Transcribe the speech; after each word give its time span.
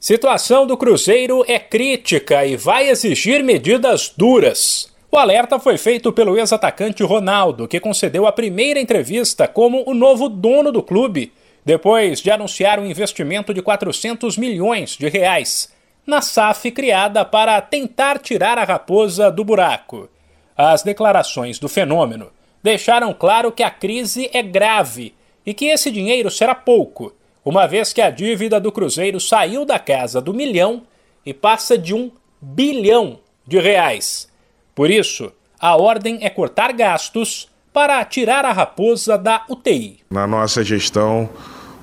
Situação 0.00 0.64
do 0.64 0.76
Cruzeiro 0.76 1.44
é 1.48 1.58
crítica 1.58 2.46
e 2.46 2.56
vai 2.56 2.88
exigir 2.88 3.42
medidas 3.42 4.14
duras. 4.16 4.94
O 5.10 5.16
alerta 5.16 5.58
foi 5.58 5.76
feito 5.76 6.12
pelo 6.12 6.38
ex-atacante 6.38 7.02
Ronaldo, 7.02 7.66
que 7.66 7.80
concedeu 7.80 8.24
a 8.24 8.30
primeira 8.30 8.78
entrevista 8.78 9.48
como 9.48 9.82
o 9.90 9.94
novo 9.94 10.28
dono 10.28 10.70
do 10.70 10.84
clube, 10.84 11.32
depois 11.64 12.20
de 12.20 12.30
anunciar 12.30 12.78
um 12.78 12.86
investimento 12.86 13.52
de 13.52 13.60
400 13.60 14.38
milhões 14.38 14.96
de 14.96 15.08
reais 15.08 15.74
na 16.06 16.22
SAF 16.22 16.70
criada 16.70 17.24
para 17.24 17.60
tentar 17.60 18.20
tirar 18.20 18.56
a 18.56 18.62
raposa 18.62 19.32
do 19.32 19.42
buraco. 19.42 20.08
As 20.56 20.84
declarações 20.84 21.58
do 21.58 21.68
fenômeno 21.68 22.30
deixaram 22.62 23.12
claro 23.12 23.50
que 23.50 23.64
a 23.64 23.70
crise 23.70 24.30
é 24.32 24.44
grave 24.44 25.12
e 25.44 25.52
que 25.52 25.66
esse 25.66 25.90
dinheiro 25.90 26.30
será 26.30 26.54
pouco 26.54 27.17
uma 27.48 27.66
vez 27.66 27.94
que 27.94 28.02
a 28.02 28.10
dívida 28.10 28.60
do 28.60 28.70
Cruzeiro 28.70 29.18
saiu 29.18 29.64
da 29.64 29.78
casa 29.78 30.20
do 30.20 30.34
milhão 30.34 30.82
e 31.24 31.32
passa 31.32 31.78
de 31.78 31.94
um 31.94 32.10
bilhão 32.42 33.20
de 33.46 33.58
reais. 33.58 34.28
Por 34.74 34.90
isso, 34.90 35.32
a 35.58 35.74
ordem 35.74 36.18
é 36.20 36.28
cortar 36.28 36.74
gastos 36.74 37.48
para 37.72 38.04
tirar 38.04 38.44
a 38.44 38.52
raposa 38.52 39.16
da 39.16 39.46
UTI. 39.48 40.00
Na 40.10 40.26
nossa 40.26 40.62
gestão, 40.62 41.26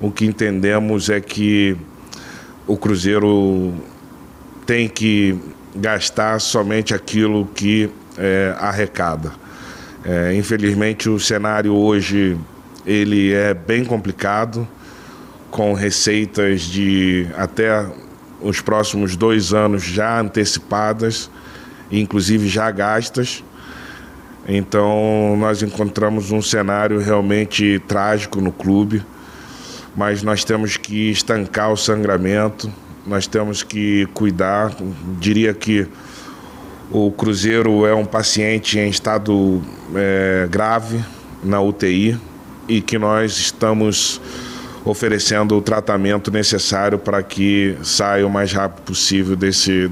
o 0.00 0.08
que 0.08 0.24
entendemos 0.24 1.10
é 1.10 1.20
que 1.20 1.76
o 2.64 2.76
Cruzeiro 2.76 3.74
tem 4.66 4.88
que 4.88 5.36
gastar 5.74 6.40
somente 6.40 6.94
aquilo 6.94 7.44
que 7.44 7.90
é, 8.16 8.54
arrecada. 8.60 9.32
É, 10.04 10.32
infelizmente, 10.32 11.08
o 11.08 11.18
cenário 11.18 11.74
hoje 11.74 12.38
ele 12.86 13.32
é 13.32 13.52
bem 13.52 13.84
complicado 13.84 14.68
com 15.50 15.72
receitas 15.72 16.62
de 16.62 17.26
até 17.36 17.86
os 18.40 18.60
próximos 18.60 19.16
dois 19.16 19.52
anos 19.52 19.82
já 19.82 20.20
antecipadas, 20.20 21.30
inclusive 21.90 22.48
já 22.48 22.70
gastas. 22.70 23.42
Então, 24.48 25.36
nós 25.38 25.62
encontramos 25.62 26.30
um 26.30 26.40
cenário 26.40 27.00
realmente 27.00 27.82
trágico 27.88 28.40
no 28.40 28.52
clube, 28.52 29.02
mas 29.96 30.22
nós 30.22 30.44
temos 30.44 30.76
que 30.76 31.10
estancar 31.10 31.72
o 31.72 31.76
sangramento, 31.76 32.70
nós 33.04 33.26
temos 33.26 33.62
que 33.62 34.06
cuidar. 34.14 34.72
Diria 35.18 35.52
que 35.52 35.88
o 36.90 37.10
Cruzeiro 37.10 37.84
é 37.84 37.94
um 37.94 38.04
paciente 38.04 38.78
em 38.78 38.88
estado 38.88 39.60
é, 39.94 40.46
grave 40.48 41.04
na 41.42 41.60
UTI 41.60 42.16
e 42.68 42.80
que 42.80 42.98
nós 42.98 43.38
estamos 43.38 44.20
oferecendo 44.86 45.56
o 45.56 45.62
tratamento 45.62 46.30
necessário 46.30 46.98
para 46.98 47.22
que 47.22 47.76
saia 47.82 48.26
o 48.26 48.30
mais 48.30 48.52
rápido 48.52 48.84
possível 48.84 49.34
desse, 49.34 49.90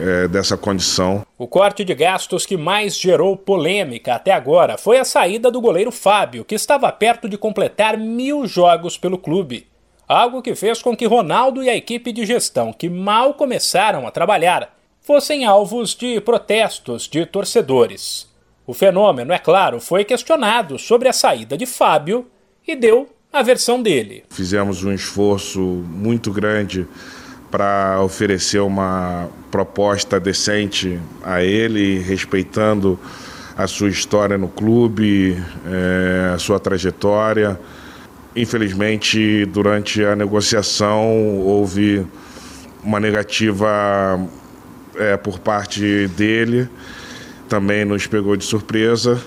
é, 0.00 0.28
dessa 0.28 0.56
condição. 0.56 1.26
O 1.36 1.48
corte 1.48 1.84
de 1.84 1.94
gastos 1.94 2.46
que 2.46 2.56
mais 2.56 2.96
gerou 2.96 3.36
polêmica 3.36 4.14
até 4.14 4.30
agora 4.30 4.78
foi 4.78 4.98
a 4.98 5.04
saída 5.04 5.50
do 5.50 5.60
goleiro 5.60 5.90
Fábio, 5.90 6.44
que 6.44 6.54
estava 6.54 6.90
perto 6.92 7.28
de 7.28 7.36
completar 7.36 7.98
mil 7.98 8.46
jogos 8.46 8.96
pelo 8.96 9.18
clube. 9.18 9.66
Algo 10.06 10.42
que 10.42 10.54
fez 10.54 10.80
com 10.80 10.96
que 10.96 11.06
Ronaldo 11.06 11.62
e 11.62 11.68
a 11.68 11.76
equipe 11.76 12.12
de 12.12 12.24
gestão, 12.24 12.72
que 12.72 12.88
mal 12.88 13.34
começaram 13.34 14.06
a 14.06 14.10
trabalhar, 14.10 14.76
fossem 15.00 15.44
alvos 15.44 15.94
de 15.94 16.20
protestos 16.20 17.08
de 17.08 17.26
torcedores. 17.26 18.28
O 18.66 18.72
fenômeno, 18.72 19.32
é 19.32 19.38
claro, 19.38 19.80
foi 19.80 20.04
questionado 20.04 20.78
sobre 20.78 21.08
a 21.08 21.12
saída 21.12 21.56
de 21.56 21.66
Fábio 21.66 22.30
e 22.66 22.76
deu 22.76 23.08
a 23.32 23.42
versão 23.42 23.82
dele. 23.82 24.24
Fizemos 24.30 24.82
um 24.84 24.92
esforço 24.92 25.60
muito 25.60 26.32
grande 26.32 26.86
para 27.50 28.00
oferecer 28.02 28.60
uma 28.60 29.28
proposta 29.50 30.18
decente 30.18 30.98
a 31.22 31.42
ele, 31.42 31.98
respeitando 31.98 32.98
a 33.56 33.66
sua 33.66 33.88
história 33.88 34.38
no 34.38 34.48
clube, 34.48 35.36
é, 35.66 36.32
a 36.34 36.38
sua 36.38 36.58
trajetória. 36.58 37.58
Infelizmente, 38.34 39.44
durante 39.46 40.04
a 40.04 40.14
negociação, 40.14 41.40
houve 41.40 42.06
uma 42.82 43.00
negativa 43.00 43.68
é, 44.96 45.16
por 45.16 45.38
parte 45.38 46.08
dele, 46.08 46.68
também 47.48 47.84
nos 47.84 48.06
pegou 48.06 48.36
de 48.36 48.44
surpresa 48.44 49.20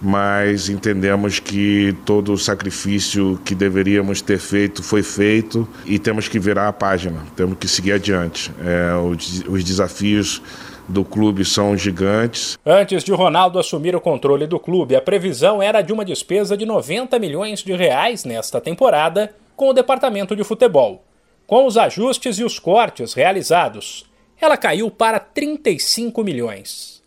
mas 0.00 0.68
entendemos 0.68 1.38
que 1.38 1.96
todo 2.04 2.32
o 2.32 2.38
sacrifício 2.38 3.40
que 3.44 3.54
deveríamos 3.54 4.20
ter 4.20 4.38
feito 4.38 4.82
foi 4.82 5.02
feito 5.02 5.68
e 5.84 5.98
temos 5.98 6.28
que 6.28 6.38
virar 6.38 6.68
a 6.68 6.72
página, 6.72 7.20
temos 7.36 7.58
que 7.58 7.68
seguir 7.68 7.92
adiante. 7.92 8.50
É, 8.64 8.94
os, 8.96 9.44
os 9.46 9.64
desafios 9.64 10.42
do 10.90 11.04
clube 11.04 11.44
são 11.44 11.76
gigantes. 11.76 12.58
Antes 12.66 13.04
de 13.04 13.12
Ronaldo 13.12 13.58
assumir 13.58 13.94
o 13.94 14.00
controle 14.00 14.46
do 14.46 14.58
clube, 14.58 14.96
a 14.96 15.00
previsão 15.00 15.62
era 15.62 15.80
de 15.82 15.92
uma 15.92 16.04
despesa 16.04 16.56
de 16.56 16.66
90 16.66 17.18
milhões 17.18 17.62
de 17.62 17.72
reais 17.74 18.24
nesta 18.24 18.60
temporada 18.60 19.34
com 19.54 19.68
o 19.68 19.72
departamento 19.72 20.34
de 20.34 20.42
futebol. 20.42 21.04
Com 21.46 21.66
os 21.66 21.76
ajustes 21.76 22.38
e 22.38 22.44
os 22.44 22.58
cortes 22.58 23.12
realizados, 23.12 24.04
ela 24.40 24.56
caiu 24.56 24.90
para 24.90 25.18
35 25.20 26.24
milhões. 26.24 27.02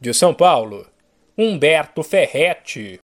De 0.00 0.12
São 0.12 0.34
Paulo, 0.34 0.86
Humberto 1.34 2.02
Ferretti. 2.02 3.00